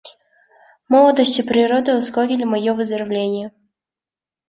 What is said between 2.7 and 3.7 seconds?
выздоровление.